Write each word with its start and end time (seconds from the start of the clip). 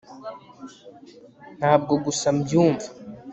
Ntabwo 1.59 1.93
gusa 2.05 2.27
mbyumva 2.37 2.87